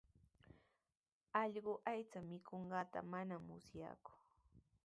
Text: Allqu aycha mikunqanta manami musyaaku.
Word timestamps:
Allqu 1.41 1.73
aycha 1.91 2.19
mikunqanta 2.29 2.99
manami 3.11 3.45
musyaaku. 3.47 4.11